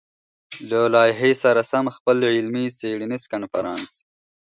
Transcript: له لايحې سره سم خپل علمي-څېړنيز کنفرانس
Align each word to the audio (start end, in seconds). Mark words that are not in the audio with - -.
له 0.69 0.79
لايحې 0.95 1.31
سره 1.43 1.61
سم 1.71 1.85
خپل 1.97 2.17
علمي-څېړنيز 2.35 3.23
کنفرانس 3.31 3.91